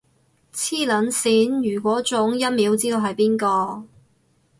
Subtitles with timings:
[0.51, 3.83] 磁能線，如果中，一秒知道係邊個